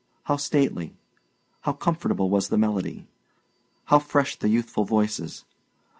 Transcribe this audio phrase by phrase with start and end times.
[0.23, 0.95] How stately,
[1.59, 3.05] how comfortable was the melody!
[3.85, 5.45] How fresh the youthful voices!